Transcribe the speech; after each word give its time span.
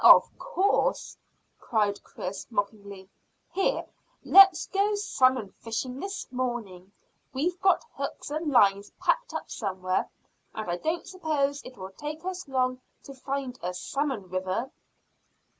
"Of 0.03 0.35
course!" 0.39 1.15
cried 1.59 2.03
Chris 2.03 2.47
mockingly. 2.49 3.07
"Here, 3.53 3.85
let's 4.23 4.65
go 4.65 4.95
salmon 4.95 5.51
fishing 5.59 5.99
this 5.99 6.25
morning. 6.31 6.91
We've 7.33 7.61
got 7.61 7.85
hooks 7.93 8.31
and 8.31 8.49
lines 8.49 8.89
packed 8.99 9.35
up 9.35 9.51
somewhere, 9.51 10.09
and 10.55 10.71
I 10.71 10.77
don't 10.77 11.07
suppose 11.07 11.61
it 11.61 11.77
will 11.77 11.91
take 11.91 12.25
us 12.25 12.47
long 12.47 12.81
to 13.03 13.13
find 13.13 13.59
a 13.61 13.75
salmon 13.75 14.27
river." 14.27 14.71